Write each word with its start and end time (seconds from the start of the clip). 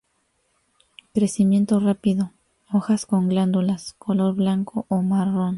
Crecimiento 1.13 1.79
rápido, 1.79 2.31
hojas 2.71 3.05
con 3.05 3.29
glándulas, 3.29 3.93
color 3.99 4.33
blanco 4.33 4.87
o 4.89 5.03
marrón. 5.03 5.49